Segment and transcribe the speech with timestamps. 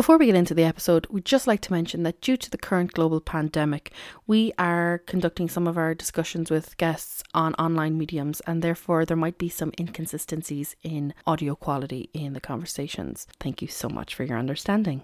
[0.00, 2.56] Before we get into the episode, we'd just like to mention that due to the
[2.56, 3.92] current global pandemic,
[4.26, 9.14] we are conducting some of our discussions with guests on online mediums, and therefore there
[9.14, 13.26] might be some inconsistencies in audio quality in the conversations.
[13.40, 15.02] Thank you so much for your understanding.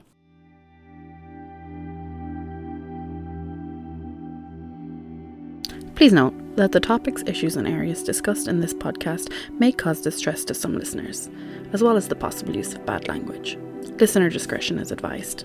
[5.95, 10.43] Please note that the topics, issues, and areas discussed in this podcast may cause distress
[10.47, 11.29] to some listeners,
[11.75, 13.59] as well as the possible use of bad language.
[13.95, 15.45] Listener discretion is advised.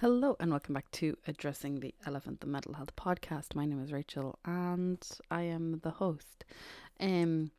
[0.00, 3.54] Hello, and welcome back to Addressing the Elephant, the Mental Health Podcast.
[3.54, 6.44] My name is Rachel, and I am the host.
[7.00, 7.50] Um,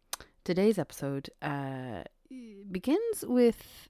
[0.43, 2.03] today's episode uh,
[2.71, 3.89] begins with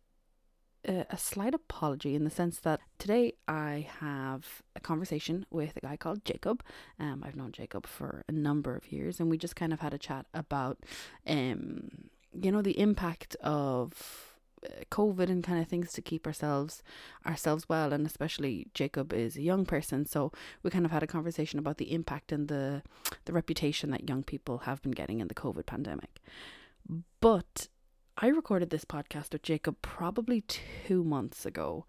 [0.87, 5.97] a, slight apology in the sense that today I have a conversation with a guy
[5.97, 6.63] called Jacob.
[6.99, 9.93] Um, I've known Jacob for a number of years, and we just kind of had
[9.93, 10.79] a chat about,
[11.27, 11.89] um,
[12.33, 14.35] you know, the impact of
[14.65, 16.83] uh, COVID and kind of things to keep ourselves
[17.25, 20.31] ourselves well, and especially Jacob is a young person, so
[20.63, 22.81] we kind of had a conversation about the impact and the
[23.25, 26.21] the reputation that young people have been getting in the COVID pandemic.
[27.19, 27.67] But
[28.19, 31.85] I recorded this podcast with Jacob probably two months ago,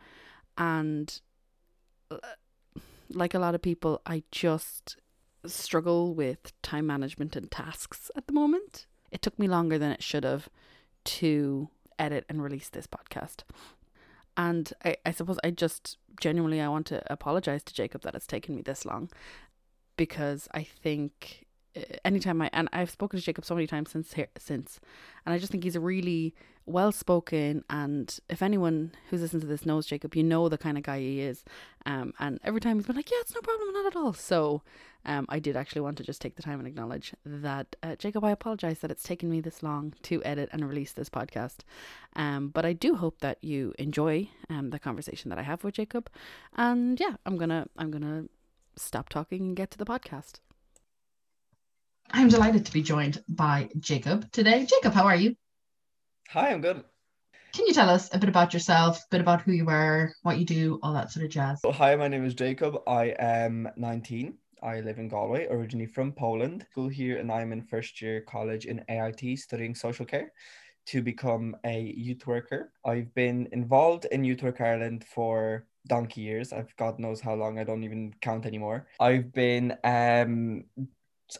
[0.59, 1.21] and
[3.09, 4.99] like a lot of people, I just
[5.47, 8.87] struggle with time management and tasks at the moment.
[9.11, 10.51] It took me longer than it should have
[11.05, 13.45] to edit and release this podcast.
[14.37, 18.27] And I, I suppose I just genuinely I want to apologize to Jacob that it's
[18.27, 19.09] taken me this long
[19.97, 21.47] because I think
[22.05, 24.81] anytime I and I've spoken to Jacob so many times since since,
[25.25, 26.35] and I just think he's a really
[26.67, 27.65] well spoken.
[27.71, 31.01] And if anyone who's listened to this knows Jacob, you know the kind of guy
[31.01, 31.45] he is.
[31.87, 34.63] Um, and every time he's been like, "Yeah, it's no problem, not at all." So,
[35.05, 38.25] um, I did actually want to just take the time and acknowledge that uh, Jacob.
[38.25, 41.59] I apologize that it's taken me this long to edit and release this podcast.
[42.17, 45.75] Um, but I do hope that you enjoy um the conversation that I have with
[45.75, 46.11] Jacob.
[46.57, 48.25] And yeah, I'm gonna I'm gonna
[48.77, 50.41] stop talking and get to the podcast.
[52.11, 54.65] I'm delighted to be joined by Jacob today.
[54.65, 55.37] Jacob, how are you?
[56.31, 56.83] Hi, I'm good.
[57.53, 60.39] Can you tell us a bit about yourself, a bit about who you are, what
[60.39, 61.61] you do, all that sort of jazz?
[61.63, 62.79] Well, hi, my name is Jacob.
[62.87, 64.37] I am 19.
[64.63, 66.67] I live in Galway, originally from Poland.
[66.71, 70.33] School here, and I'm in first year college in AIT studying social care
[70.87, 72.73] to become a youth worker.
[72.85, 76.53] I've been involved in Youth Work Ireland for donkey years.
[76.53, 77.59] I've God knows how long.
[77.59, 78.87] I don't even count anymore.
[78.99, 80.65] I've been um,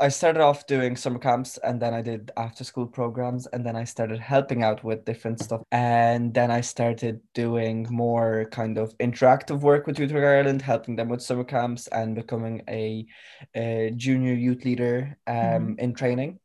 [0.01, 3.75] I started off doing summer camps and then I did after school programs and then
[3.75, 5.63] I started helping out with different stuff.
[5.73, 10.97] And then I started doing more kind of interactive work with Youth Work Ireland, helping
[10.97, 13.07] them with summer camps and becoming a,
[13.55, 15.79] a junior youth leader um, mm-hmm.
[15.79, 16.39] in training.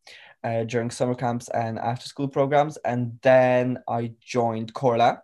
[0.45, 2.75] Uh, during summer camps and after school programs.
[2.83, 5.21] And then I joined Comhairle,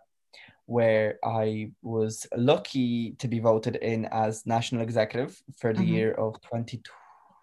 [0.64, 5.92] where I was lucky to be voted in as national executive for the mm-hmm.
[5.92, 6.99] year of 2020.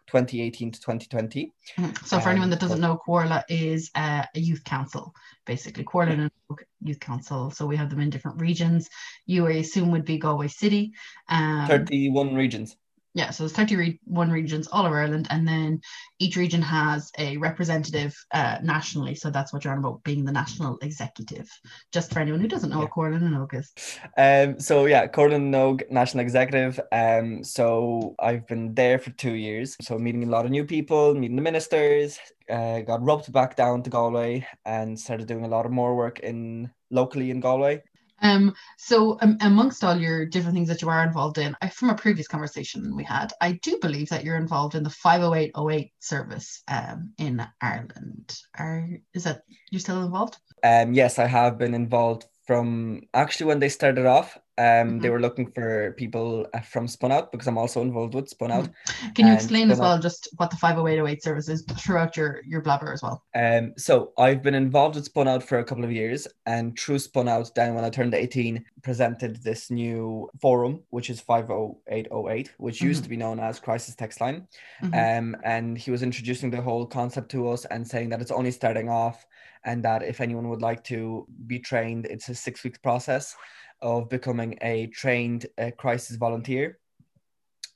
[0.08, 1.54] 2018 to 2020.
[1.78, 2.06] Mm-hmm.
[2.06, 5.14] So, for um, anyone that doesn't know, Comhairle is uh, a youth council,
[5.46, 5.84] basically.
[5.84, 6.56] Comhairle yeah.
[6.82, 7.52] Youth Council.
[7.52, 8.90] So, we have them in different regions.
[9.26, 10.94] You, I assume, would be Galway City.
[11.30, 12.76] Um, 31 regions
[13.18, 15.82] yeah, so there's 31 regions all over Ireland, and then
[16.20, 19.16] each region has a representative uh, nationally.
[19.16, 21.50] So that's what you're on about being the national executive.
[21.92, 22.84] Just for anyone who doesn't know yeah.
[22.84, 23.74] what Comhairle na nÓg is.
[24.18, 26.80] Um, so yeah, Comhairle na nÓg national executive.
[26.92, 29.76] Um, so I've been there for two years.
[29.82, 32.20] So meeting a lot of new people, meeting the ministers,
[32.52, 36.20] uh, got roped back down to Galway and started doing a lot of more work
[36.20, 37.82] in locally in Galway.
[38.22, 41.90] Um, so um, amongst all your different things that you are involved in, I, from
[41.90, 46.64] a previous conversation we had, I do believe that you're involved in the 50808 service
[46.68, 48.36] um, in Ireland.
[48.58, 50.38] Are is that you're still involved?
[50.64, 55.00] Um, yes, I have been involved from actually when they started off um, mm-hmm.
[55.00, 58.52] They were looking for people uh, from Spun Out because I'm also involved with Spun
[58.52, 58.66] Out.
[58.66, 59.10] Mm-hmm.
[59.12, 62.62] Can you explain as well Out, just what the 50808 service is throughout your, your
[62.62, 63.24] blabber as well?
[63.36, 67.00] Um, so I've been involved with Spun Out for a couple of years, and through
[67.00, 72.78] Spun Out, then when I turned 18, presented this new forum, which is 50808, which
[72.78, 72.88] mm-hmm.
[72.88, 74.48] used to be known as Crisis Text Line.
[74.82, 74.94] Mm-hmm.
[75.36, 78.52] Um, and he was introducing the whole concept to us and saying that it's only
[78.52, 79.24] starting off
[79.66, 83.36] and that if anyone would like to be trained, it's a six week process
[83.82, 86.80] of becoming a trained uh, crisis volunteer.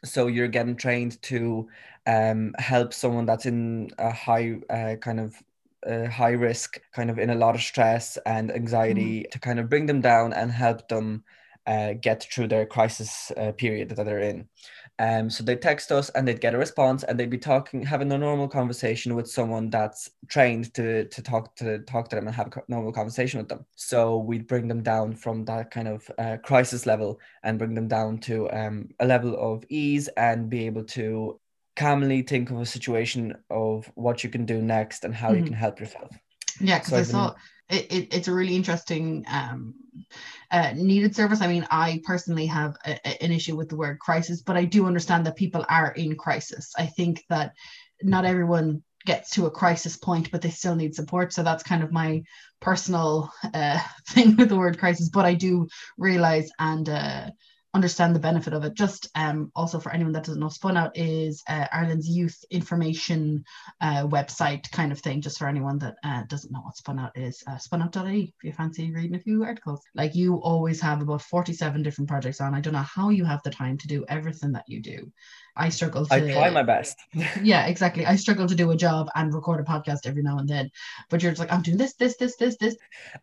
[0.04, 1.70] So you're getting trained to
[2.08, 5.36] um, help someone that's in a high uh, kind of
[5.86, 9.30] uh, high risk, kind of in a lot of stress and anxiety, mm-hmm.
[9.32, 11.24] to kind of bring them down and help them
[11.68, 14.48] uh, get through their crisis uh, period that they're in.
[15.02, 18.12] Um, so they text us and they'd get a response and they'd be talking, having
[18.12, 22.36] a normal conversation with someone that's trained to to talk to talk to them and
[22.36, 23.66] have a normal conversation with them.
[23.76, 27.88] So we'd bring them down from that kind of uh, crisis level and bring them
[27.88, 31.40] down to um, a level of ease and be able to
[31.76, 35.40] calmly think of a situation of what you can do next and how mm-hmm.
[35.40, 36.12] you can help yourself.
[36.60, 37.36] Yeah, because so I saw
[37.72, 39.74] it, it, it's a really interesting um,
[40.52, 41.42] uh, needed service.
[41.42, 44.66] I mean, I personally have a, a, an issue with the word crisis, but I
[44.66, 46.74] do understand that people are in crisis.
[46.78, 47.54] I think that
[48.04, 51.34] not everyone gets to a crisis point, but they still need support.
[51.34, 52.24] So that's kind of my
[52.60, 53.80] personal uh,
[54.10, 55.10] thing with the word crisis.
[55.10, 55.68] But I do
[55.98, 57.32] realize and uh,
[57.74, 58.74] understand the benefit of it.
[58.74, 63.46] Just um, also for anyone that doesn't know, Spun Out is uh, Ireland's youth information
[63.80, 65.22] uh, website kind of thing.
[65.22, 68.52] Just for anyone that uh, doesn't know what Spun Out is, uh, spunout.ie if you
[68.52, 69.82] fancy reading a few articles.
[69.96, 72.54] Like you always have about 47 different projects on.
[72.54, 75.12] I don't know how you have the time to do everything that you do.
[75.56, 76.98] I struggle to I try my best.
[77.42, 78.06] yeah, exactly.
[78.06, 80.72] I struggle to do a job and record a podcast every now and then.
[81.10, 82.76] But you're just like, I'm doing this, this, this, this, this.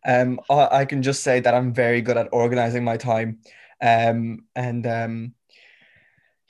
[0.06, 3.38] Um, I, I can just say that I'm very good at organizing my time.
[3.80, 5.34] Um, and um,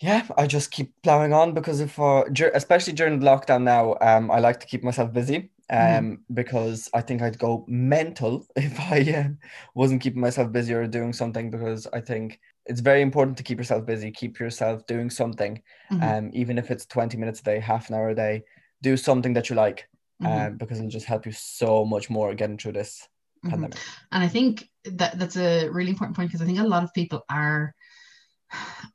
[0.01, 4.31] yeah, I just keep plowing on because if, uh, especially during the lockdown now, um,
[4.31, 5.51] I like to keep myself busy.
[5.71, 5.99] Mm-hmm.
[5.99, 6.21] Um, mm.
[6.33, 9.29] because I think I'd go mental if I uh,
[9.75, 11.51] wasn't keeping myself busy or doing something.
[11.51, 15.61] Because I think it's very important to keep yourself busy, keep yourself doing something,
[15.93, 16.03] mm-hmm.
[16.03, 18.45] um, even if it's twenty minutes a day, half an hour a day.
[18.81, 19.91] Do something that you like,
[20.23, 20.47] mm-hmm.
[20.47, 23.07] um, because it'll just help you so much more getting through this
[23.45, 23.65] mm-hmm.
[23.65, 23.75] And
[24.11, 27.25] I think that that's a really important point because I think a lot of people
[27.29, 27.75] are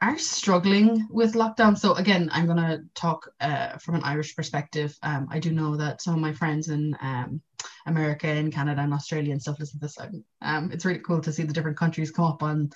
[0.01, 1.77] are struggling with lockdown.
[1.77, 4.97] So again, I'm going to talk uh, from an Irish perspective.
[5.03, 7.41] Um, I do know that some of my friends in um,
[7.85, 9.97] America and Canada and Australia and stuff listen to this.
[10.41, 12.71] Um, it's really cool to see the different countries come up on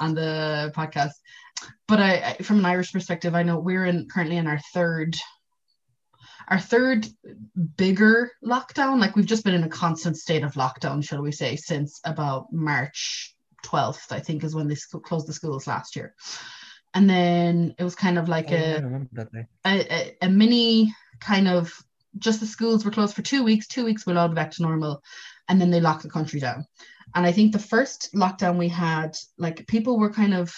[0.00, 1.12] on the podcast.
[1.86, 5.16] But I, I from an Irish perspective, I know we're in currently in our third
[6.48, 7.06] our third
[7.76, 11.56] bigger lockdown, like we've just been in a constant state of lockdown, shall we say,
[11.56, 13.34] since about March
[13.64, 16.14] 12th, I think, is when they closed the schools last year.
[16.94, 19.26] And then it was kind of like oh, a,
[19.64, 21.72] a, a, a mini kind of
[22.18, 23.66] just the schools were closed for two weeks.
[23.66, 25.02] Two weeks, we'll all be back to normal.
[25.48, 26.66] And then they locked the country down.
[27.14, 30.54] And I think the first lockdown we had, like people were kind of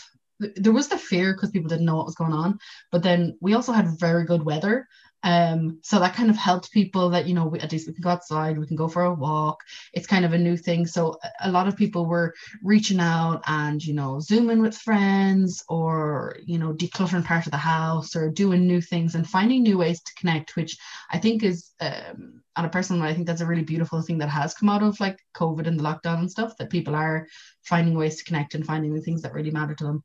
[0.56, 2.58] there was the fear because people didn't know what was going on
[2.90, 4.88] but then we also had very good weather
[5.24, 8.02] um, so that kind of helped people that, you know, we, at least we can
[8.02, 9.64] go outside, we can go for a walk.
[9.94, 10.86] It's kind of a new thing.
[10.86, 16.36] So a lot of people were reaching out and, you know, zooming with friends or,
[16.44, 20.02] you know, decluttering part of the house or doing new things and finding new ways
[20.02, 20.76] to connect, which
[21.10, 24.28] I think is, um, on a personal I think that's a really beautiful thing that
[24.28, 27.26] has come out of like COVID and the lockdown and stuff that people are
[27.62, 30.04] finding ways to connect and finding the things that really matter to them.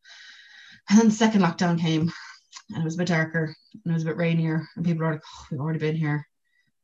[0.90, 2.12] And then the second lockdown came
[2.72, 5.14] and it was a bit darker and it was a bit rainier and people were
[5.14, 6.28] like oh, we've already been here.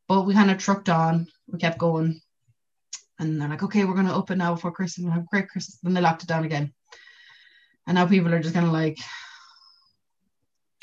[0.07, 2.21] But we kind of trucked on we kept going
[3.19, 5.47] and they're like okay we're going to open now before christmas we'll have a great
[5.47, 6.73] christmas then they locked it down again.
[7.87, 8.97] And now people are just kind of like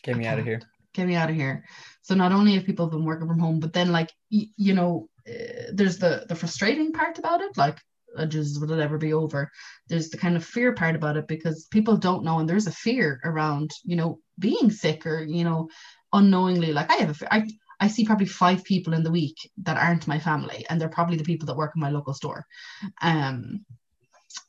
[0.02, 0.60] get me out of here.
[0.94, 1.64] get me out of here.
[2.02, 5.08] So not only have people been working from home but then like y- you know
[5.28, 7.78] uh, there's the the frustrating part about it like
[8.28, 9.50] just will it ever be over?
[9.88, 12.72] There's the kind of fear part about it because people don't know and there's a
[12.72, 15.68] fear around you know being sick or you know
[16.12, 16.72] unknowingly.
[16.72, 17.48] Like i have a I,
[17.80, 21.16] I see probably five people in the week that aren't my family and they're probably
[21.16, 22.44] the people that work in my local store.
[23.00, 23.64] Um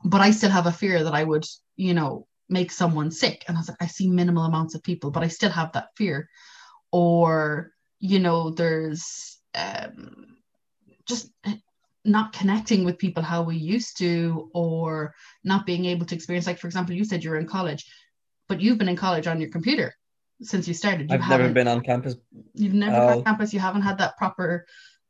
[0.05, 3.45] but i still have a fear that i would you know make someone sick.
[3.47, 5.89] And i was like i see minimal amounts of people but i still have that
[5.95, 6.29] fear.
[6.91, 10.37] Or you know there's um
[11.05, 11.31] just
[12.05, 15.13] not connecting with people how we used to or
[15.43, 17.85] not being able to experience like for example you said you're in college
[18.47, 19.95] but you've been in college on your computer
[20.41, 21.09] since you started.
[21.09, 22.15] You I've never been on campus.
[22.53, 23.07] You've never oh.
[23.07, 23.53] had campus.
[23.53, 24.65] You haven't had that proper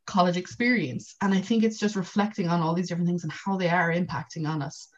[0.06, 1.14] college experience.
[1.20, 3.90] And I think it's just reflecting on all these different things and how they are
[3.90, 4.88] impacting on us.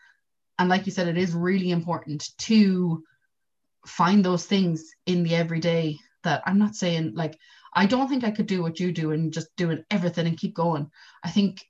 [0.59, 3.03] And like you said it is really important to
[3.87, 7.39] find those things in the everyday that I'm not saying like
[7.73, 10.55] I don't think I could do what you do and just doing everything and keep
[10.55, 10.91] going.
[11.23, 11.65] I think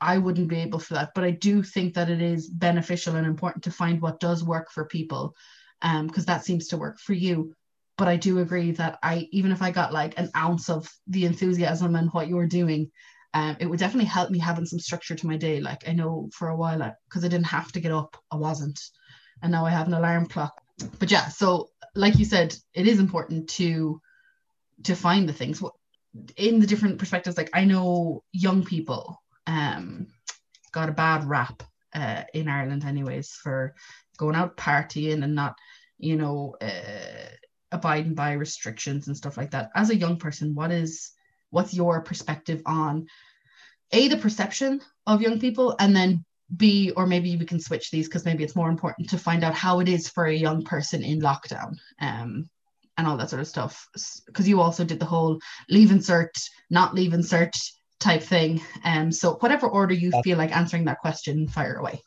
[0.00, 1.12] I wouldn't be able for that.
[1.14, 4.70] But I do think that it is beneficial and important to find what does work
[4.70, 5.34] for people,
[5.82, 7.54] um, because that seems to work for you.
[7.96, 11.24] But I do agree that I even if I got like an ounce of the
[11.24, 12.90] enthusiasm and what you're doing,
[13.34, 15.60] um, it would definitely help me having some structure to my day.
[15.60, 18.36] Like I know for a while, because I, I didn't have to get up, I
[18.36, 18.80] wasn't,
[19.42, 20.60] and now I have an alarm clock.
[20.98, 24.00] But yeah, so like you said, it is important to
[24.84, 25.62] to find the things
[26.36, 27.36] in the different perspectives.
[27.36, 30.06] Like I know young people um,
[30.70, 33.74] got a bad rap uh, in Ireland, anyways, for
[34.16, 35.56] going out partying and not
[35.98, 37.28] you know, uh,
[37.72, 39.70] abiding by restrictions and stuff like that.
[39.74, 41.10] As a young person, what is
[41.50, 43.06] what's your perspective on
[43.92, 46.24] a the perception of young people, and then
[46.56, 49.54] B, or maybe we can switch these because maybe it's more important to find out
[49.54, 51.76] how it is for a young person in lockdown.
[52.00, 52.48] Um,
[52.96, 53.88] and all that sort of stuff.
[54.26, 55.38] Because you also did the whole
[55.70, 56.30] leaving cert,
[56.68, 57.56] not leaving cert
[58.00, 58.60] type thing.
[58.84, 62.00] Um, so whatever order you feel like answering that question, fire away.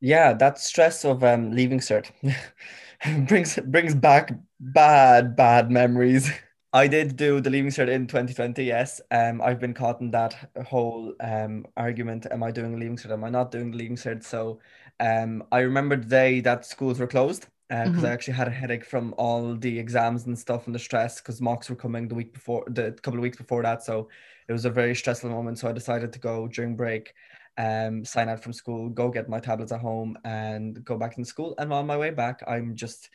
[0.00, 2.10] Yeah, that stress of um, leaving cert
[3.28, 6.30] brings brings back bad bad memories.
[6.72, 8.62] I did do the leaving cert in 2020.
[8.62, 12.26] Yes, um, I've been caught in that whole um argument.
[12.30, 13.12] Am I doing a leaving cert?
[13.12, 14.22] Am I not doing the leaving cert?
[14.22, 14.60] So,
[15.00, 18.06] um, I remember the day that schools were closed because uh, mm-hmm.
[18.06, 21.40] I actually had a headache from all the exams and stuff and the stress because
[21.40, 23.82] mocks were coming the week before the couple of weeks before that.
[23.82, 24.08] So
[24.48, 25.58] it was a very stressful moment.
[25.58, 27.12] So I decided to go during break,
[27.58, 31.28] um, sign out from school, go get my tablets at home, and go back into
[31.28, 31.54] school.
[31.58, 33.10] And on my way back, I'm just,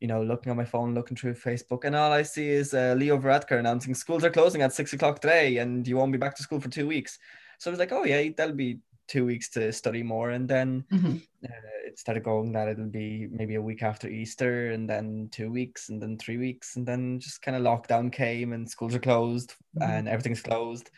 [0.00, 2.94] you know, looking on my phone, looking through Facebook, and all I see is uh,
[2.98, 6.34] Leo Varadkar announcing schools are closing at six o'clock today, and you won't be back
[6.36, 7.18] to school for two weeks.
[7.58, 10.84] So I was like, oh yeah, that'll be two weeks to study more, and then
[10.92, 11.16] mm-hmm.
[11.44, 15.50] uh, it started going that it'll be maybe a week after Easter, and then two
[15.50, 19.00] weeks, and then three weeks, and then just kind of lockdown came, and schools are
[19.00, 19.90] closed, mm-hmm.
[19.90, 20.90] and everything's closed.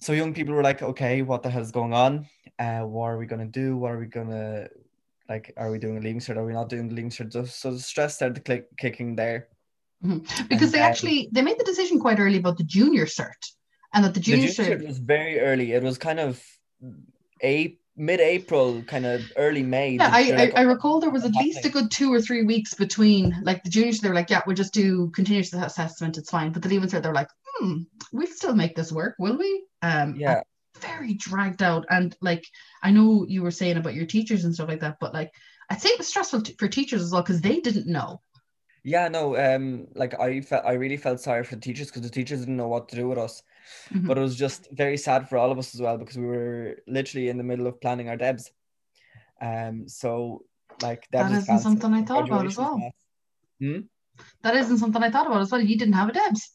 [0.00, 2.26] So young people were like, okay, what the hell is going on?
[2.58, 3.76] Uh, what are we gonna do?
[3.76, 4.68] What are we gonna
[5.28, 5.52] like?
[5.56, 6.36] Are we doing a leaving cert?
[6.36, 7.48] Are we not doing the leaving cert?
[7.48, 9.48] So the stress started click, kicking there.
[10.04, 10.46] Mm-hmm.
[10.48, 13.40] Because and, they actually they made the decision quite early about the junior cert,
[13.94, 15.70] and that the junior, the junior cert was very early.
[15.70, 16.42] It was kind of
[17.42, 19.96] a mid-April, kind of early May.
[19.96, 22.42] Yeah, I, like, I, I, recall there was at least a good two or three
[22.42, 24.00] weeks between like the juniors.
[24.00, 26.18] They were like, yeah, we'll just do continuous assessment.
[26.18, 26.52] It's fine.
[26.52, 29.64] But the leaving cert, they're like, hmm, we'll still make this work, will we?
[29.82, 30.42] Um, yeah.
[30.80, 32.44] Very dragged out, and like
[32.82, 35.30] I know you were saying about your teachers and stuff like that, but like
[35.70, 38.20] I'd say it was stressful t- for teachers as well because they didn't know.
[38.84, 42.10] Yeah, no, um, like I felt I really felt sorry for the teachers because the
[42.10, 43.42] teachers didn't know what to do with us.
[43.92, 44.08] Mm-hmm.
[44.08, 46.76] But it was just very sad for all of us as well because we were
[46.88, 48.50] literally in the middle of planning our debs.
[49.40, 50.44] Um, so
[50.82, 52.92] like that isn't something I thought about as well.
[53.60, 53.80] Hmm?
[54.42, 55.60] That isn't something I thought about as well.
[55.60, 56.50] You didn't have a debs.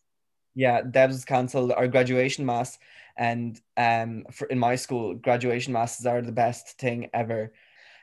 [0.53, 1.71] Yeah, debs was cancelled.
[1.71, 2.77] Our graduation mass
[3.17, 7.53] and um, for in my school, graduation masses are the best thing ever.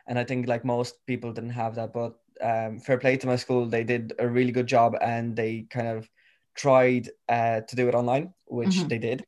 [0.06, 3.36] And I think like most people didn't have that, but um, fair play to my
[3.36, 6.08] school, they did a really good job and they kind of
[6.54, 8.88] tried uh, to do it online, which mm-hmm.
[8.88, 9.24] they did.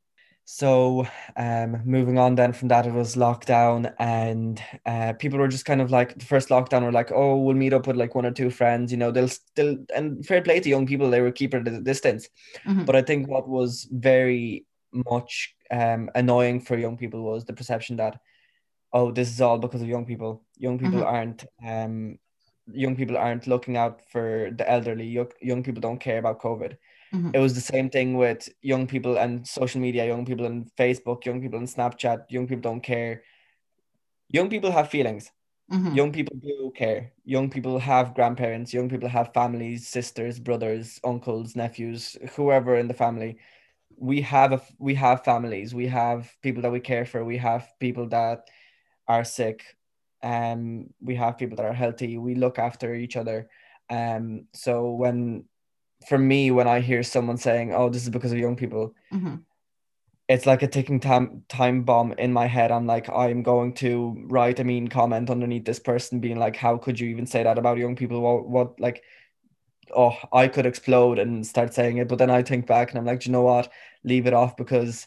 [0.48, 5.64] So, um, moving on then from that, it was lockdown, and uh, people were just
[5.64, 8.24] kind of like the first lockdown were like, oh, we'll meet up with like one
[8.24, 11.32] or two friends, you know, they'll still and fair play to young people, they were
[11.32, 12.28] keeping at a distance.
[12.64, 12.84] Mm-hmm.
[12.84, 17.96] But I think what was very much um, annoying for young people was the perception
[17.96, 18.20] that,
[18.92, 20.44] oh, this is all because of young people.
[20.56, 21.14] Young people mm-hmm.
[21.14, 22.20] aren't um,
[22.72, 25.06] young people aren't looking out for the elderly.
[25.06, 26.76] Young, young people don't care about COVID.
[27.14, 27.30] Mm-hmm.
[27.34, 31.24] It was the same thing with young people and social media, young people and Facebook,
[31.24, 33.22] young people and Snapchat, young people don't care.
[34.28, 35.30] Young people have feelings.
[35.72, 35.94] Mm-hmm.
[35.94, 37.12] Young people do care.
[37.24, 42.94] Young people have grandparents, young people have families, sisters, brothers, uncles, nephews, whoever in the
[42.94, 43.38] family.
[43.96, 47.66] We have a we have families, we have people that we care for, we have
[47.80, 48.46] people that
[49.08, 49.64] are sick,
[50.26, 53.48] um, we have people that are healthy, we look after each other.
[53.88, 55.44] Um, so when
[56.08, 59.36] for me when I hear someone saying, "Oh, this is because of young people," mm-hmm.
[60.28, 62.72] it's like a ticking time time bomb in my head.
[62.72, 66.76] I'm like, I'm going to write a mean comment underneath this person, being like, "How
[66.76, 68.20] could you even say that about young people?
[68.20, 69.04] What, what like?"
[69.94, 73.04] Oh, I could explode and start saying it, but then I think back and I'm
[73.04, 73.70] like, you know what?
[74.02, 75.06] Leave it off because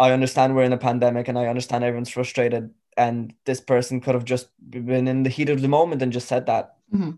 [0.00, 2.74] I understand we're in a pandemic and I understand everyone's frustrated.
[2.98, 6.28] And this person could have just been in the heat of the moment and just
[6.28, 6.76] said that.
[6.92, 7.12] Mm-hmm.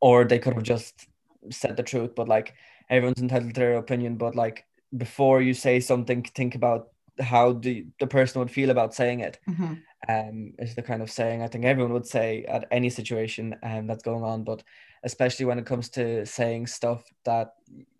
[0.00, 1.08] Or they could have just
[1.50, 2.54] said the truth, but like
[2.90, 4.16] everyone's entitled to their opinion.
[4.16, 4.66] But like
[4.96, 6.88] before you say something, think about
[7.20, 9.38] how the the person would feel about saying it.
[9.48, 9.74] Mm-hmm.
[10.06, 13.86] Um, is the kind of saying I think everyone would say at any situation um,
[13.86, 14.62] that's going on, but
[15.02, 17.54] especially when it comes to saying stuff that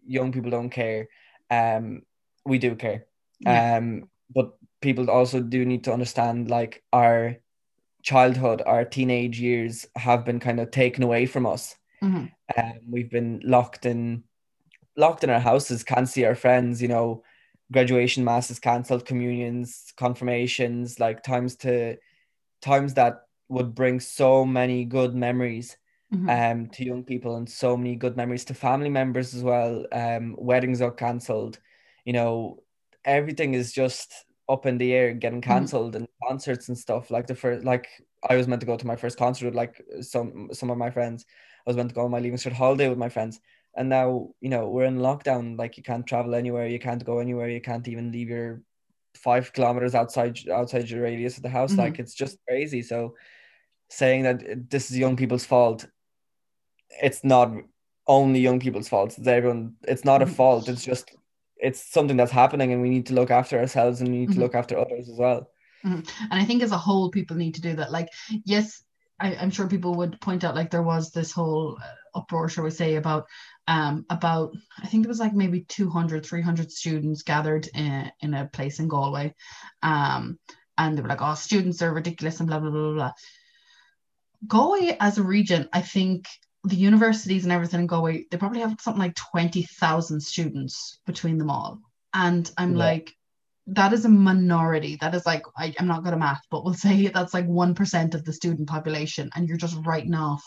[0.06, 1.09] young people don't care,
[1.50, 2.02] um,
[2.44, 3.06] we do care.
[3.40, 3.76] Yeah.
[3.76, 7.37] Um, but people also do need to understand like our
[8.03, 11.75] childhood, our teenage years have been kind of taken away from us.
[12.03, 12.26] Mm-hmm.
[12.57, 14.25] Um, we've been locked in,
[14.97, 16.83] locked in our houses, can't see our friends.
[16.83, 17.25] You know,
[17.73, 21.97] graduation masses cancelled, communions, confirmations, like times to
[22.61, 25.76] times that would bring so many good memories
[26.12, 26.31] mm-hmm.
[26.31, 29.87] um to young people and so many good memories to family members as well.
[29.93, 31.59] Um, weddings are cancelled.
[32.05, 32.62] You know,
[33.03, 34.12] everything is just
[34.49, 35.51] up in the air, getting mm-hmm.
[35.51, 36.05] cancelled, mm-hmm.
[36.05, 37.89] and concerts and stuff like the first like
[38.29, 40.91] I was meant to go to my first concert with like some some of my
[40.91, 41.25] friends.
[41.67, 43.41] I was meant to go on my leaving cert holiday with my friends.
[43.77, 47.19] And now, you know, we're in lockdown, like you can't travel anywhere, you can't go
[47.19, 48.63] anywhere, you can't even leave your
[49.17, 51.73] five kilometers outside outside your radius of the house.
[51.73, 51.79] Mhm.
[51.79, 52.83] Like it's just crazy.
[52.83, 53.15] So
[53.91, 55.87] saying that this is young people's fault,
[57.03, 57.53] it's not
[58.07, 59.19] only young people's fault.
[59.19, 60.35] It's everyone it's not a Mhm.
[60.35, 60.69] fault.
[60.69, 61.11] It's just
[61.66, 64.35] it's something that's happening and we need to look after ourselves and we need Mhm.
[64.35, 65.40] to look after others as well.
[65.85, 66.06] and
[66.42, 68.09] i think as a whole people need to do that like
[68.54, 68.83] yes
[69.21, 72.64] I, i'm sure people would point out like there was this whole uh, uproar shall
[72.64, 73.25] we say about
[73.75, 74.49] um about
[74.83, 78.88] i think it was like maybe 200 300 students gathered in, in a place in
[78.88, 79.26] galway
[79.83, 80.38] um
[80.78, 83.12] and they were like oh students are ridiculous and blah blah blah blah blah
[84.47, 86.26] galway as a region i think
[86.64, 91.50] the universities and everything in galway they probably have something like 20000 students between them
[91.50, 91.78] all
[92.14, 92.78] and i'm Yeah.
[92.78, 93.12] like
[93.66, 94.99] that is a minority.
[95.00, 97.75] That is like I, I'm not good at math, but we'll say that's like one
[97.75, 100.42] percent of the student population, and you're just writing off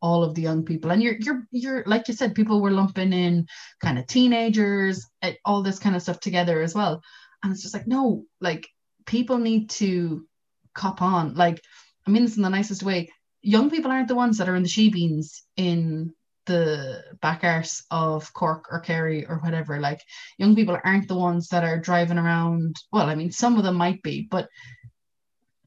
[0.00, 0.90] all of the young people.
[0.90, 3.46] And you're you're you're like you said, people were lumping in
[3.80, 7.02] kind of teenagers, eh, all this kind of stuff together as well.
[7.42, 8.68] And it's just like no, like
[9.06, 10.26] people need to
[10.74, 11.34] cop on.
[11.34, 11.62] Like
[12.06, 13.08] I mean this in the nicest way.
[13.42, 16.12] Young people aren't the ones that are in the shebeens in
[16.46, 19.78] the back arse of Cork or Kerry or whatever.
[19.78, 20.00] Like
[20.38, 22.76] young people aren't the ones that are driving around.
[22.90, 24.48] Well, I mean, some of them might be, but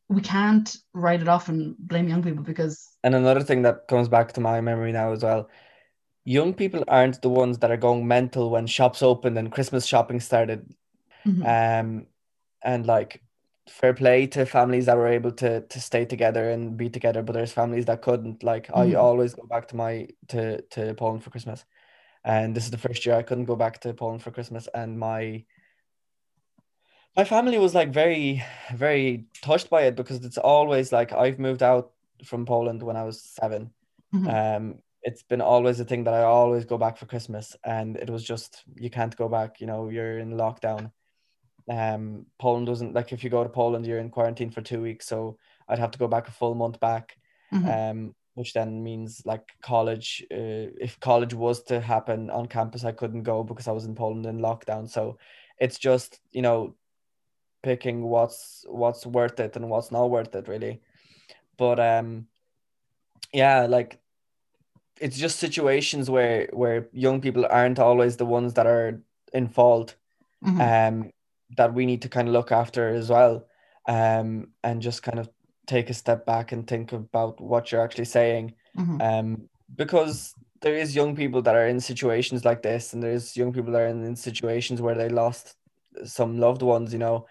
[0.09, 4.09] we can't write it off and blame young people because And another thing that comes
[4.09, 5.49] back to my memory now as well,
[6.25, 10.19] young people aren't the ones that are going mental when shops opened and Christmas shopping
[10.19, 10.75] started.
[11.25, 11.45] Mhm.
[11.45, 12.07] Um,
[12.63, 13.23] and like
[13.71, 17.33] fair play to families that were able to to stay together and be together, but
[17.33, 18.43] there's families that couldn't.
[18.43, 18.95] Like I Mhm.
[18.95, 21.65] always go back to my to to Poland for Christmas,
[22.25, 24.99] and this is the first year I couldn't go back to Poland for Christmas, and
[24.99, 25.45] my
[27.15, 31.63] my family was like very very touched by it because it's always like I've moved
[31.63, 31.93] out
[32.25, 33.73] from Poland when I was 7
[34.11, 34.35] Mhm.
[34.35, 38.09] Um, it's been always a thing that I always go back for Christmas, and it
[38.09, 39.59] was just you can't go back.
[39.61, 40.91] You know, you're in lockdown.
[41.71, 45.07] Um, Poland doesn't like if you go to Poland, you're in quarantine for two weeks,
[45.07, 45.37] so
[45.69, 47.17] I'd have to go back a full month back.
[47.53, 47.91] Mhm.
[47.91, 50.25] Um, which then means like college.
[50.31, 53.95] Uh, if college was to happen on campus, I couldn't go because I was in
[53.95, 54.89] Poland in lockdown.
[54.89, 55.17] So
[55.57, 56.75] it's just you know
[57.63, 60.81] picking what's what's worth it and what's not worth it really.
[61.57, 62.27] But um,
[63.33, 63.99] yeah, like
[64.99, 69.01] it's just situations where where young people aren't always the ones that are
[69.33, 69.95] in fault
[70.43, 70.59] Mhm.
[70.59, 71.11] um
[71.57, 73.45] that we need to kind of look after as well
[73.87, 75.29] um and just kind of
[75.67, 79.01] take a step back and think about what you're actually saying Mhm.
[79.01, 83.51] um because there is young people that are in situations like this and there's young
[83.51, 85.55] people that are in, in situations where they lost
[86.03, 87.25] some loved ones you know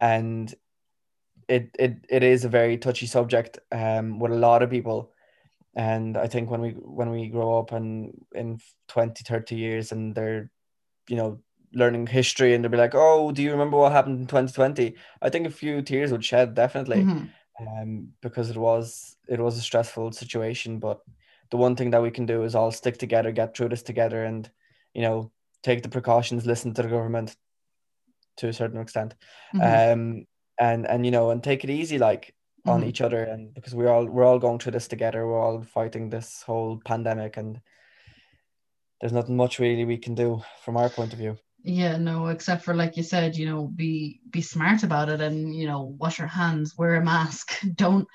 [0.00, 0.54] and
[1.48, 5.12] it it it is a very touchy subject um with a lot of people
[5.76, 8.58] and i think when we when we grow up and in
[8.88, 10.50] 20 30 years and they're
[11.08, 11.38] you know
[11.74, 15.28] learning history and they'll be like oh do you remember what happened in 2020 i
[15.28, 17.28] think a few tears would shed definitely Mhm.
[17.60, 21.00] um because it was it was a stressful situation but
[21.50, 24.24] the one thing that we can do is all stick together get through this together
[24.24, 24.50] and
[24.94, 25.30] you know
[25.62, 27.36] take the precautions listen to the government
[28.36, 29.14] to a certain extent
[29.54, 29.92] Mhm.
[29.92, 30.26] um
[30.58, 32.34] and and you know and take it easy like
[32.66, 32.88] on Mhm.
[32.88, 36.10] each other and because we're all we're all going through this together we're all fighting
[36.10, 37.60] this whole pandemic and
[39.00, 42.62] there's nothing much really we can do from our point of view Yeah, no, except
[42.62, 46.18] for like you said, you know, be be smart about it and you know, wash
[46.18, 48.06] your hands, wear a mask, don't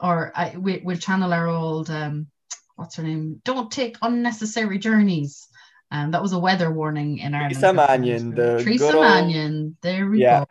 [0.00, 2.28] or I we we'll channel our old um
[2.76, 3.40] what's her name?
[3.44, 5.48] Don't take unnecessary journeys.
[5.90, 7.54] And that was a weather warning in Ireland.
[7.54, 10.38] Teresa Mannion, the Teresa Mannion, there we Yeah.
[10.38, 10.46] go.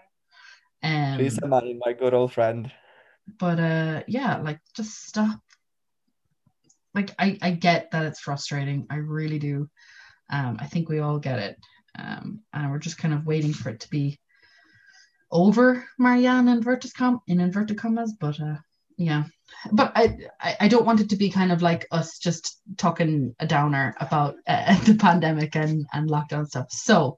[0.84, 2.72] Um, Lisa Manning, my good old friend
[3.40, 5.40] but uh yeah like just stop
[6.94, 9.70] like I, I get that it's frustrating i really do
[10.32, 11.58] um i think we all get it
[11.97, 14.19] um and we're just kind of waiting for it to be
[15.32, 18.58] over marianne inverted com in inverted commas but uh
[19.01, 19.23] yeah.
[19.71, 23.36] But I, I i don't want it to be kind of like us just talking
[23.39, 26.67] a downer about uh, the pandemic and and lockdown stuff.
[26.71, 27.17] So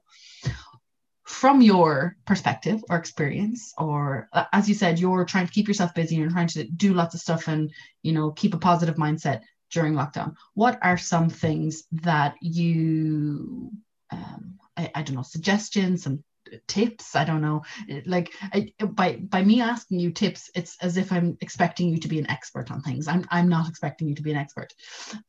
[1.24, 5.94] from your perspective or experience or uh, as you said you're trying to keep yourself
[5.94, 7.70] busy and trying to do lots of stuff and
[8.02, 13.70] you know keep a positive mindset during lockdown what are some things that you
[14.10, 16.22] um, I, I don't know suggestions some
[16.68, 17.62] tips i don't know
[18.06, 22.08] like I, by by me asking you tips it's as if i'm expecting you to
[22.08, 24.68] be an expert on things i'm, I'm not expecting you to be an expert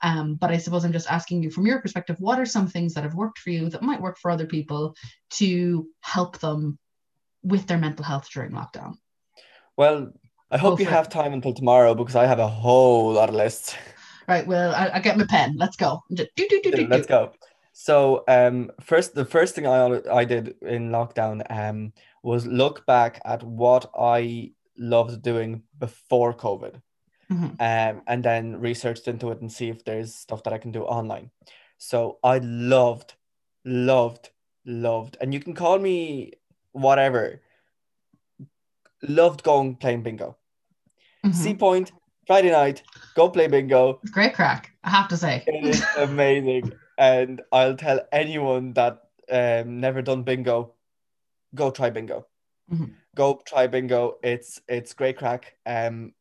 [0.01, 2.93] um, but i suppose i'm just asking you from your perspective what are some things
[2.93, 4.95] that have worked for you that might work for other people
[5.31, 6.77] to help them
[7.43, 8.95] with their mental health during lockdown
[9.77, 10.11] well
[10.51, 10.93] I hope Go you for it.
[10.93, 13.75] have time until tomorrow because I have a whole lot of lists.
[14.27, 14.45] Right.
[14.45, 15.55] Well, I, I get my pen.
[15.57, 16.03] Let's go.
[16.13, 17.09] Do, do, do, do, Let's do.
[17.09, 17.31] go.
[17.77, 21.91] So, um, first, the first thing I I did in lockdown, um,
[22.23, 26.81] was look back at what I loved doing before COVID,
[27.29, 27.59] Mhm.
[27.59, 30.83] um, and then researched into it and see if there's stuff that I can do
[30.83, 31.31] online.
[31.77, 33.15] So I loved,
[33.65, 34.29] loved,
[34.65, 36.31] loved, and you can call me
[36.71, 37.41] whatever.
[39.01, 40.37] Loved going playing bingo.
[41.25, 41.33] Mhm.
[41.33, 41.91] Seapoint
[42.25, 42.83] Friday night,
[43.15, 43.99] go play bingo.
[44.11, 45.43] Great crack, I have to say.
[45.45, 46.71] It is amazing.
[46.97, 50.73] and I'll tell anyone that um never done bingo,
[51.53, 52.27] go try bingo.
[52.71, 52.93] Mhm.
[53.15, 54.17] Go try bingo.
[54.23, 55.55] It's it's great crack.
[55.65, 56.13] Um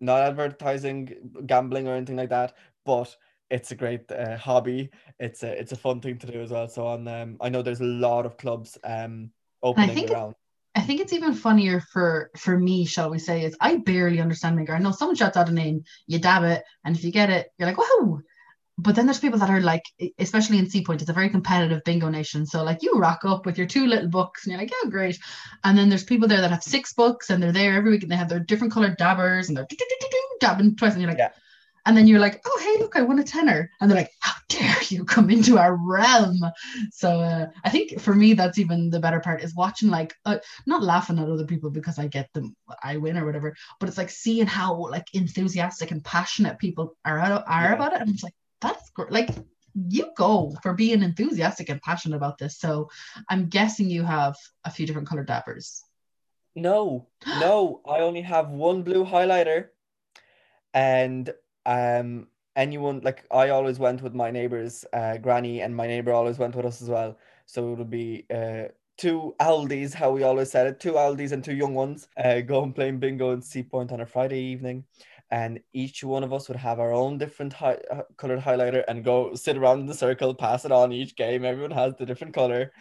[0.00, 3.16] not advertising gambling or anything like that, but
[3.50, 4.90] it's a great uh, hobby.
[5.18, 6.68] It's a it's a fun thing to do as well.
[6.68, 9.30] So on um I know there's a lot of clubs um
[9.62, 10.34] opening think around.
[10.74, 14.56] I think it's even funnier for for me, shall we say, is I barely understand
[14.56, 14.74] bingo.
[14.74, 17.48] I know someone shouts out a name, you dab it, and if you get it,
[17.58, 18.20] you're like, whoa.
[18.78, 19.82] But then there's people that are like,
[20.18, 22.46] especially in Seapoint, it's a very competitive bingo nation.
[22.46, 25.18] So like you rock up with your two little books and you're like, yeah, great.
[25.64, 28.12] And then there's people there that have six books and they're there every week and
[28.12, 29.66] they have their different colored dabbers and they're
[30.40, 31.30] dabbing twice and you're like, Yeah.
[31.86, 33.70] and then you're like, oh hey, look, I won a tenner.
[33.80, 36.38] And they're like, how dare you come into our realm?
[36.92, 40.38] So uh, I think for me that's even the better part is watching like uh,
[40.66, 43.98] not laughing at other people because I get them I win or whatever, but it's
[43.98, 47.74] like seeing how like enthusiastic and passionate people are are Yeah.
[47.74, 49.10] about it, and it's like that's great.
[49.10, 49.30] Like
[49.74, 52.58] you go for being enthusiastic and passionate about this.
[52.58, 52.90] So
[53.28, 55.82] I'm guessing you have a few different colored dabbers.
[56.54, 59.68] No, no, I only have one blue highlighter,
[60.74, 61.32] and
[61.66, 66.38] um, anyone like I always went with my neighbor's uh, granny, and my neighbor always
[66.38, 67.16] went with us as well.
[67.46, 68.64] So it would be uh
[68.98, 72.72] two Aldis, how we always said it, two Aldis and two young ones, uh, going
[72.72, 74.84] playing bingo in Seapoint on a Friday evening,
[75.30, 79.04] and each one of us would have our own different hi- uh, colored highlighter and
[79.04, 81.44] go sit around in the circle, pass it on each game.
[81.44, 82.72] Everyone has the different color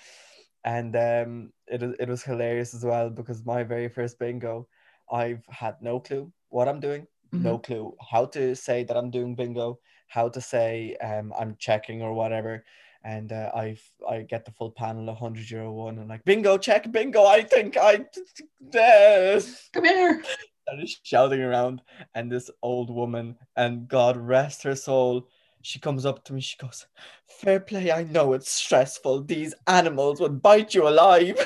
[0.67, 4.67] and um, it was it was hilarious as well because my very first bingo,
[5.11, 9.35] I've had no clue what I'm doing, no clue how to say that I'm doing
[9.35, 12.65] bingo, how to say um I'm checking or whatever,
[13.03, 13.77] and uh, I
[14.09, 17.25] I get the full panel, a hundred euro one, and like bingo check bingo.
[17.25, 18.05] I think I
[18.77, 19.41] uh,
[19.73, 20.23] Come here.
[20.67, 21.81] Started shouting around,
[22.13, 25.29] and this old woman, and God rest her soul,
[25.61, 26.41] she comes up to me.
[26.41, 26.85] She goes,
[27.25, 27.91] "Fair play.
[27.91, 29.23] I know it's stressful.
[29.23, 31.37] These animals would bite you alive."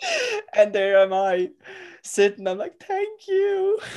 [0.54, 1.50] and there am I,
[2.02, 2.46] sitting.
[2.46, 3.78] I'm like, "Thank you."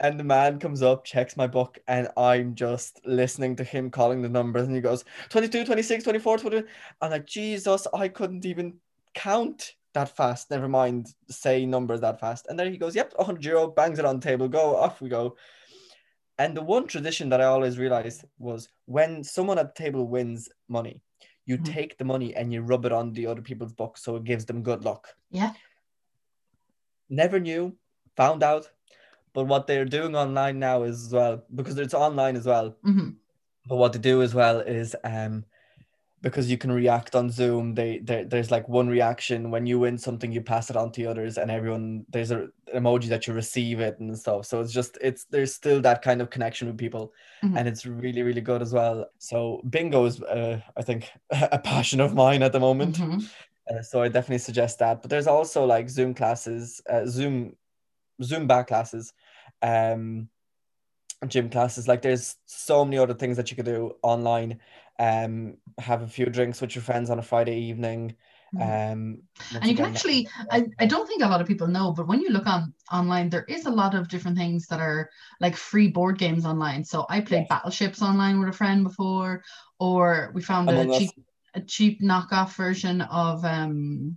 [0.00, 4.20] And the man comes up, checks my book, and I'm just listening to him calling
[4.20, 4.66] the numbers.
[4.66, 6.64] And he goes, 22, 26, 24, 20.
[7.00, 8.80] I'm like, Jesus, I couldn't even
[9.14, 10.50] count that fast.
[10.50, 12.46] Never mind say numbers that fast.
[12.48, 15.08] And then he goes, Yep, 100 euro, bangs it on the table, go, off we
[15.08, 15.36] go.
[16.38, 20.48] And the one tradition that I always realized was when someone at the table wins
[20.68, 21.02] money,
[21.44, 21.64] you Mhm.
[21.64, 24.46] take the money and you rub it on the other people's book so it gives
[24.46, 25.08] them good luck.
[25.30, 25.52] Yeah.
[27.08, 27.76] Never knew,
[28.16, 28.70] found out.
[29.34, 33.10] But what they're doing online now is as well, because it's online as well, hmm
[33.66, 35.44] but what they do as well is um
[36.22, 39.98] because you can react on Zoom, they there there's like one reaction when you win
[39.98, 43.34] something, you pass it on to others, and everyone there's a an emoji that you
[43.34, 44.46] receive it and stuff.
[44.46, 47.58] So it's just it's there's still that kind of connection with people, Mhm.
[47.58, 49.06] and it's really really good as well.
[49.18, 52.96] So bingo is uh, I think a passion of mine at the moment.
[52.98, 53.28] Mhm.
[53.70, 55.02] Uh, so I definitely suggest that.
[55.02, 57.56] But there's also like Zoom classes, uh, Zoom,
[58.20, 59.12] Zumba classes,
[59.62, 60.28] um,
[61.28, 61.86] gym classes.
[61.86, 64.58] Like there's so many other things that you could do online.
[65.02, 68.14] Um, have a few drinks with your friends on a Friday evening.
[68.54, 68.62] Mhm.
[68.62, 69.22] Um,
[69.54, 72.20] and you can actually I, I don't think a lot of people know but when
[72.20, 75.10] you look on online there is a lot of different things that are
[75.40, 79.42] like free board games online so i played battleships online with a friend before
[79.78, 80.98] or we found a Us.
[80.98, 81.10] cheap
[81.54, 84.16] a cheap knockoff version of um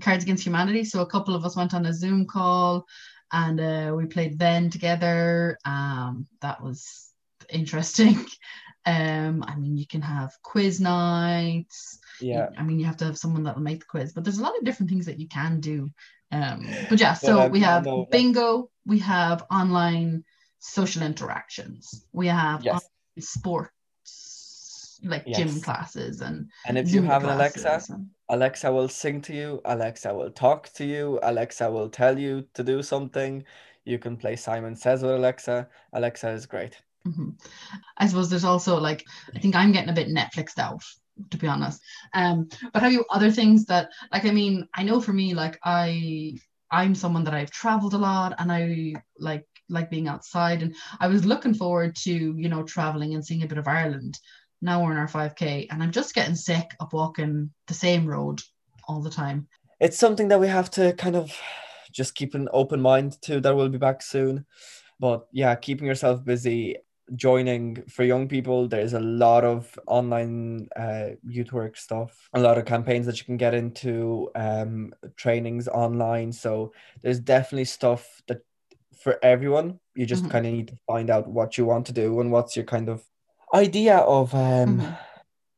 [0.00, 2.84] cards against humanity so a couple of us went on a zoom call
[3.32, 7.12] and uh, we played then together um that was
[7.50, 8.26] interesting
[8.86, 12.50] um i mean you can have quiz nights yeah.
[12.58, 14.56] I mean, you have to have someone that'll make the quiz, but there's a lot
[14.58, 15.90] of different things that you can do.
[16.32, 20.24] Um, but yeah, so we have bingo, we have online
[20.58, 22.86] social interactions, we have Yes.
[25.02, 29.34] like gym classes and And if you have an Alexa, and- Alexa will sing to
[29.34, 29.60] you.
[29.64, 31.18] Alexa will talk to you.
[31.22, 33.44] Alexa will tell you to do something.
[33.84, 35.68] You can play Simon Says with Alexa.
[35.94, 36.82] Alexa is great.
[37.06, 37.40] Mhm.
[37.96, 40.82] I suppose there's also like I think I'm getting a bit Netflixed out
[41.30, 41.82] to be honest.
[42.14, 45.58] Um, but have you other things that like I mean I know for me like
[45.64, 46.38] I
[46.70, 51.06] I'm someone that I've traveled a lot and I like like being outside and I
[51.06, 54.18] was looking forward to, you know, traveling and seeing a bit of Ireland.
[54.60, 58.40] Now we're in our 5k and I'm just getting sick of walking the same road
[58.88, 59.48] all the time.
[59.80, 61.32] It's something that we have to kind of
[61.92, 64.44] just keep an open mind to that we'll be back soon.
[64.98, 66.76] But yeah, keeping yourself busy
[67.16, 72.58] joining for young people there's a lot of online uh, youth work stuff a lot
[72.58, 78.38] of campaigns that you can get into um, trainings online so there's definitely stuff that
[79.02, 80.30] for everyone you just Mhm.
[80.30, 82.88] kind of need to find out what you want to do and what's your kind
[82.88, 83.02] of
[83.54, 84.98] idea of um, Mhm.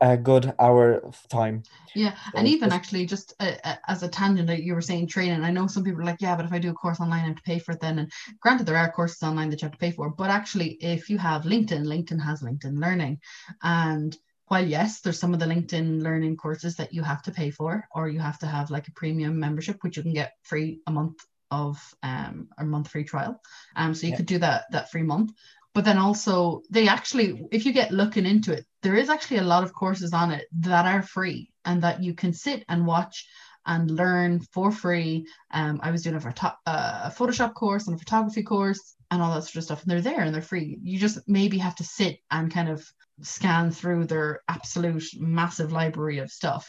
[0.03, 4.09] A good hour of time Yeah, So and even actually, just uh, uh, as a
[4.09, 5.43] tangent, you were saying training.
[5.45, 7.29] I know some people are like, yeah, but if I do a course online, I
[7.29, 7.99] have to pay for it then.
[7.99, 11.11] And granted, there are courses online that you have to pay for, but actually, if
[11.11, 13.19] you have LinkedIn, LinkedIn has LinkedIn Learning,
[13.63, 17.51] and while yes, there's some of the LinkedIn Learning courses that you have to pay
[17.51, 20.81] for, or you have to have like a premium membership, which you can get free
[20.87, 21.19] a month
[21.51, 23.41] of um a month free trial.
[23.77, 24.17] Um, so you Yeah.
[24.17, 25.33] could do that that free month.
[25.75, 29.43] But then also, they actually, if you get looking into it, there is actually a
[29.45, 33.27] lot of courses on it that are free and that you can sit and watch
[33.65, 35.25] and learn for free.
[35.53, 39.23] Um, I was doing a, photo- uh, a Photoshop course and a photography course and
[39.23, 40.79] all that sort of stuff, and they're there and they're free.
[40.83, 42.85] You just maybe have to sit and kind of
[43.21, 46.69] scan through their absolute massive library of stuff.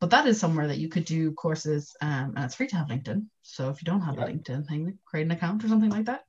[0.00, 2.88] But that is somewhere that you could do courses, um, and it's free to have
[2.88, 3.26] LinkedIn.
[3.42, 4.24] So if you don't have Yeah.
[4.24, 6.22] a LinkedIn thing, create an account or something like that.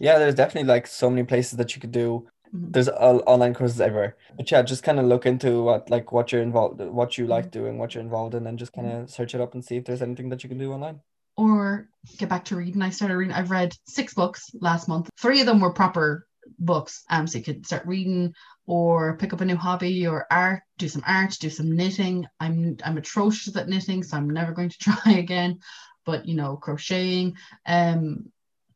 [0.00, 2.72] yeah there's definitely like so many places that you could do Mhm.
[2.72, 6.30] there's all online courses everywhere but yeah just kind of look into what like what
[6.30, 9.34] you're involved what you like doing what you're involved in and just kind of search
[9.34, 11.00] it up and see if there's anything that you can do online
[11.36, 11.88] or
[12.18, 12.82] get back to reading.
[12.82, 13.34] I started reading.
[13.34, 15.10] I've read six books last month.
[15.20, 16.26] Three of them were proper
[16.58, 17.02] books.
[17.10, 18.32] Um, so you could start reading
[18.66, 22.26] or pick up a new hobby or art, do some art, do some knitting.
[22.40, 25.58] I'm I'm atrocious at knitting, so I'm never going to try again.
[26.04, 27.34] But you know, crocheting.
[27.66, 28.26] Um,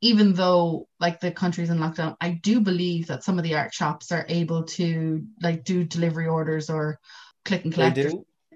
[0.01, 3.75] even though like the country's in lockdown, I do believe that some of the art
[3.75, 6.99] shops are able to like do delivery orders or
[7.45, 7.99] click and collect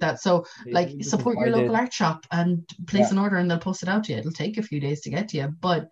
[0.00, 0.20] that.
[0.20, 1.80] So they like do, support your I local did.
[1.80, 3.12] art shop and place Yeah.
[3.12, 4.18] an order and they'll post it out to you.
[4.18, 5.88] It'll take a few days to get to you, but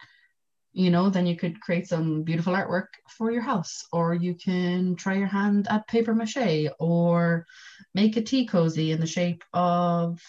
[0.73, 4.95] you know, then you could create some beautiful artwork for your house, or you can
[4.95, 7.45] try your hand at paper mache, or
[7.93, 10.23] make a tea cozy in the shape of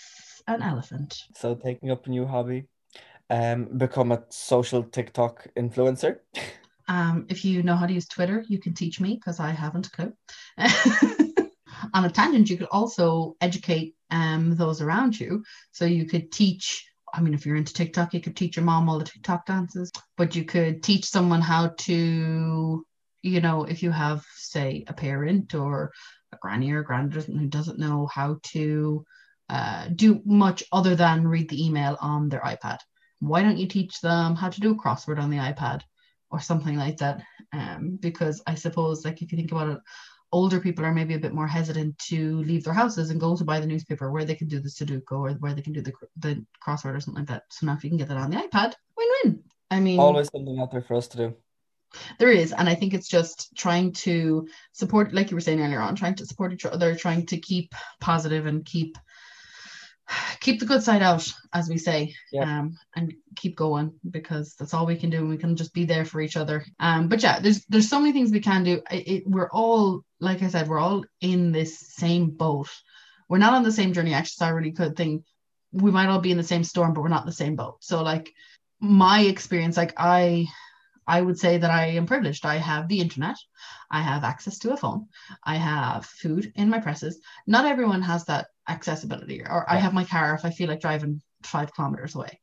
[0.47, 1.15] an elephant.
[1.35, 2.65] So taking up a new hobby,
[3.31, 6.17] um, become a social TikTok influencer.
[6.87, 9.87] Um, if you know how to use Twitter, you can teach me because I haven't
[9.87, 10.13] a clue.
[11.93, 15.43] On a tangent, you could also educate um, those around you.
[15.71, 18.89] So you could teach, I mean, if you're into TikTok, you could teach your mom
[18.89, 22.85] all the TikTok dances, but you could teach someone how to,
[23.21, 25.93] you know, if you have, say, a parent or
[26.33, 29.05] a granny or a granddad who doesn't know how to
[29.47, 32.79] uh, do much other than read the email on their iPad.
[33.21, 35.83] Why don't you teach them how to do a crossword on the iPad?
[36.31, 37.21] or something like that.
[37.53, 39.79] Um, because I suppose, like, if you think about it,
[40.31, 43.43] older people are maybe a bit more hesitant to leave their houses and go to
[43.43, 45.91] buy the newspaper where they can do the Sudoku or where they can do the
[46.17, 47.43] the crossword or something like that.
[47.49, 49.43] So now, if you can get that on the iPad, win-win.
[49.69, 51.35] I mean, Always something out there for us to do.
[52.17, 55.81] there is, and I think it's just trying to support, like you were saying earlier
[55.81, 58.97] on, trying to support each other, trying to keep positive and keep
[60.39, 62.43] keep the good side out, as we say, Yeah.
[62.59, 65.17] um, and keep going because that's all we can do.
[65.17, 66.65] And we can just be there for each other.
[66.79, 68.81] Um, but yeah, there's there's so many things we can do.
[68.91, 72.69] It, it, we're all, like I said, we're all in this same boat.
[73.29, 74.13] We're not on the same journey.
[74.13, 75.23] Actually, it's a really good thing.
[75.71, 77.77] We might all be in the same storm, but we're not in the same boat.
[77.79, 78.29] So, like
[78.79, 80.47] my experience, like I,
[81.07, 82.45] I would say that I am privileged.
[82.45, 83.37] I have the internet.
[83.89, 85.07] I have access to a phone.
[85.43, 87.19] I have food in my presses.
[87.47, 91.21] Not everyone has that accessibility, or I have my car if I feel like driving
[91.43, 92.39] five kilometers away.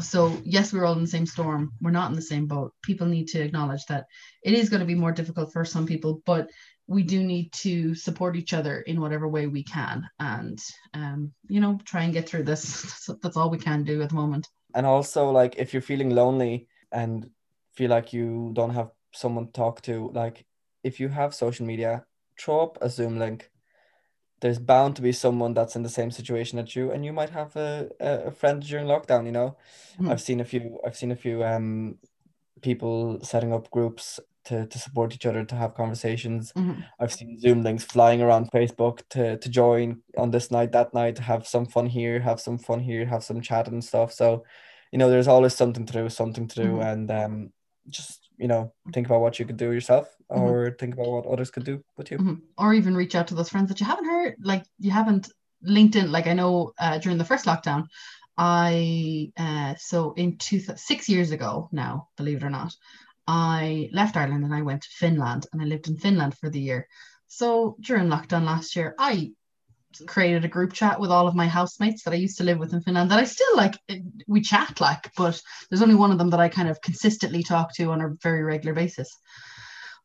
[0.00, 1.72] So, yes, we're all in the same storm.
[1.80, 2.72] We're not in the same boat.
[2.82, 4.06] People need to acknowledge that
[4.42, 6.48] it is going to be more difficult for some people, but
[6.86, 10.58] we do need to support each other in whatever way we can and,
[10.94, 12.82] um, you know, try and get through this.
[13.06, 14.48] That's, that's all we can do at the moment.
[14.74, 17.30] And also, like, if you're feeling lonely and
[17.74, 20.44] feel like you don't have someone to talk to, like,
[20.82, 22.04] if you have social media,
[22.40, 23.50] throw up a Zoom link.
[24.40, 27.30] There's bound to be someone that's in the same situation as you, and you might
[27.30, 29.56] have a, a friend during lockdown, you know.
[29.98, 30.10] Mhm.
[30.10, 31.98] I've seen a few I've seen a few um
[32.62, 36.52] people setting up groups to, to support each other to have conversations.
[36.54, 36.84] Mhm.
[36.98, 41.18] I've seen Zoom links flying around Facebook to to join on this night, that night,
[41.18, 44.12] have some fun here, have some fun here, have some chat and stuff.
[44.12, 44.44] So,
[44.92, 46.92] you know, there's always something to do, something to do, Mhm.
[46.92, 47.52] and um
[47.88, 50.40] just, you know, think about what you could do yourself Mhm.
[50.40, 52.18] or think about what others could do with you.
[52.18, 52.38] Mhm.
[52.56, 55.26] or even reach out to those friends that you haven't heard like you haven't
[55.76, 57.82] linkedin like i know uh, during the first lockdown
[58.42, 62.72] I uh, so in two six years ago now, believe it or not,
[63.26, 66.60] I left Ireland and I went to Finland and I lived in Finland for the
[66.60, 66.88] year.
[67.26, 69.32] So during lockdown last year, I
[70.06, 72.72] created a group chat with all of my housemates that I used to live with
[72.72, 73.74] in Finland that I still like
[74.26, 77.74] we chat like but there's only one of them that I kind of consistently talk
[77.74, 79.16] to on a very regular basis.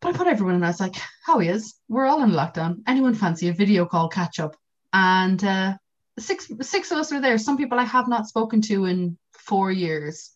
[0.01, 0.95] But I put everyone and I was like
[1.25, 2.81] how he is we're all in lockdown.
[2.87, 4.55] Anyone fancy a video call catch up?
[4.93, 5.77] And uh,
[6.19, 7.37] six six of us are there.
[7.37, 10.31] Some people I have not spoken to in four years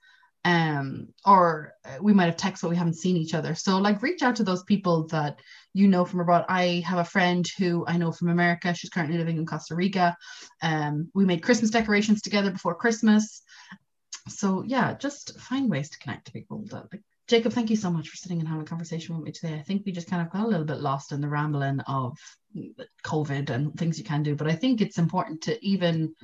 [0.45, 3.56] um or uh, we might have texted but we haven't seen each other.
[3.56, 5.39] So like reach out to those people that
[5.73, 6.45] you know from abroad.
[6.47, 8.73] I have a friend who i know from america.
[8.73, 10.15] She's currently living in costa rica.
[10.62, 13.41] Um we made christmas decorations together before christmas.
[14.28, 17.91] So yeah just find ways to connect to people that like jacob thank you so
[17.91, 19.56] much for sitting and having a conversation with me today.
[19.56, 22.17] I think we just kind of got a little bit lost in the rambling of
[23.04, 26.15] covid and things you can do but i think it's important to even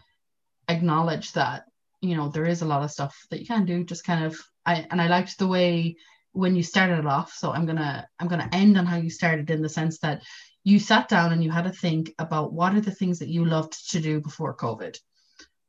[0.68, 1.66] acknowledge that
[2.10, 4.40] you know there is a lot of stuff that you can do just kind of
[4.66, 5.96] i and i liked the way
[6.36, 7.32] when you started it off.
[7.34, 10.22] So i'm gonna i'm gonna end on how you started in the sense that
[10.64, 13.46] you sat down and you had to think about what are the things that you
[13.46, 14.98] loved to do before covid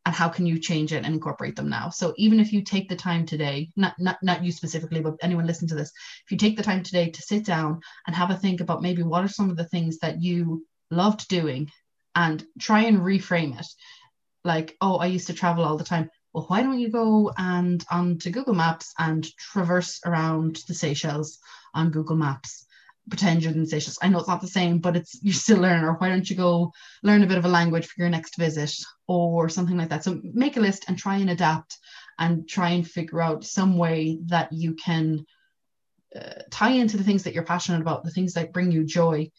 [0.05, 1.91] and how can you change it and incorporate them now.
[1.91, 5.47] So even if you take the time today not not not you specifically but anyone
[5.47, 5.93] listening to this
[6.25, 9.03] if you take the time today to sit down and have a think about maybe
[9.03, 11.71] what are some of the things that you loved doing
[12.15, 13.67] and try and reframe it.
[14.45, 17.83] Like oh i used to travel all the time well, why don't you go and
[17.91, 21.39] onto Google Maps and traverse around the Seychelles
[21.73, 22.67] on Google Maps?
[23.09, 23.99] Pretend you're in Seychelles.
[24.03, 25.85] I know it's not the same, but it's you're still learning.
[25.85, 26.73] Or why don't you go
[27.03, 28.71] learn a bit of a language for your next visit
[29.09, 30.05] or something like that?
[30.05, 31.79] So make a list and try and adapt
[32.19, 35.25] and try and figure out some way that you can
[36.15, 39.31] uh, tie into the things that you're passionate about, the things that bring you joy,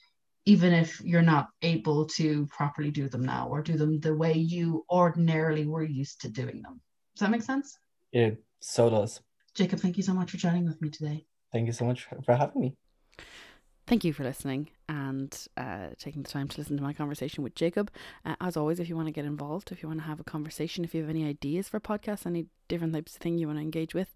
[0.46, 4.34] even if you're not able to properly do them now or do them the way
[4.34, 6.82] you ordinarily were used to doing them.
[7.18, 7.80] Does that make sense?
[8.14, 9.22] It so does.
[9.56, 11.26] Jacob, thank you so much for chatting with me today.
[11.52, 12.76] Thank you so much for having me.
[13.88, 17.56] Thank you for listening and uh, taking the time to listen to my conversation with
[17.56, 17.90] Jacob.
[18.24, 20.24] Uh, as always, if you want to get involved, if you want to have a
[20.24, 23.58] conversation, if you have any ideas for podcasts, any different types of thing you want
[23.58, 24.14] to engage with,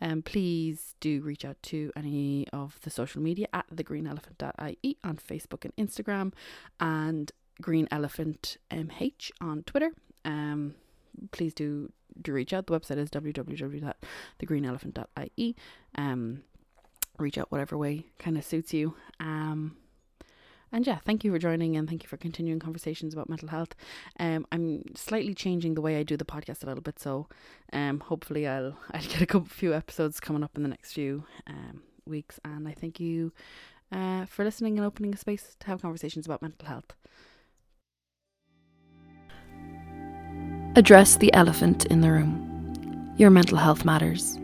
[0.00, 5.64] um, please do reach out to any of the social media at thegreenelephant.ie on Facebook
[5.64, 6.32] and Instagram
[6.78, 9.90] and green elephant mh on Twitter.
[10.24, 10.76] Um,
[11.32, 12.66] please do do reach out.
[12.66, 15.56] The website is www.thegreenelephant.ie.
[15.96, 16.42] Um,
[17.18, 18.94] reach out whatever way kind of suits you.
[19.20, 19.76] Um,
[20.72, 23.76] and yeah, thank you for joining and thank you for continuing conversations about mental health.
[24.18, 27.28] Um, I'm slightly changing the way I do the podcast a little bit, so
[27.72, 31.22] um, hopefully I'll I'll get a couple few episodes coming up in the next few
[31.46, 32.40] um weeks.
[32.44, 33.32] And I thank you
[33.92, 36.94] uh, for listening and opening a space to have conversations about mental health.
[40.76, 43.14] Address the elephant in the room.
[43.16, 44.40] Your mental health matters.